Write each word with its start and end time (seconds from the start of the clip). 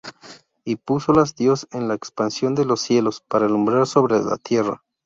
Y 0.65 0.77
púsolas 0.77 1.35
Dios 1.35 1.67
en 1.71 1.87
la 1.87 1.93
expansión 1.93 2.55
de 2.55 2.65
los 2.65 2.81
cielos, 2.81 3.21
para 3.27 3.45
alumbrar 3.45 3.85
sobre 3.85 4.19
la 4.19 4.37
tierra 4.37 4.81